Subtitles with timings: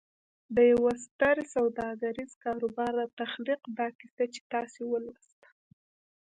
[0.55, 5.47] د يوه ستر سوداګريز کاروبار د تخليق دا کيسه چې تاسې ولوسته.